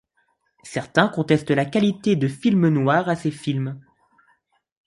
[0.63, 3.79] Certains contestent la qualité de film noir à ces films.